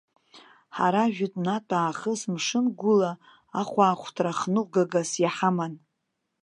Ҳара 0.75 1.03
жәытәнатә 1.15 1.73
аахыс 1.79 2.21
мшынгәыла 2.33 3.11
ахәаахәҭра 3.59 4.31
хныҟәгагас 4.39 5.11
иҳаман. 5.23 5.73